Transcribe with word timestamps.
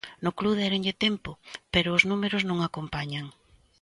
No 0.25 0.31
club 0.37 0.53
déronlle 0.61 0.99
tempo, 1.05 1.31
pero 1.73 1.89
os 1.97 2.03
números 2.09 2.43
non 2.49 2.59
acompañan. 2.61 3.25